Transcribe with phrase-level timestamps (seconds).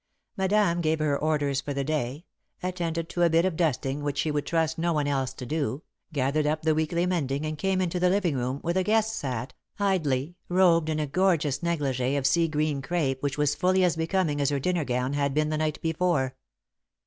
[0.35, 2.25] Madame gave her orders for the day,
[2.63, 5.83] attended to a bit of dusting which she would trust no one else to do,
[6.11, 9.53] gathered up the weekly mending and came into the living room, where the guest sat,
[9.77, 14.41] idly, robed in a gorgeous negligée of sea green crêpe which was fully as becoming
[14.41, 16.35] as her dinner gown had been the night before.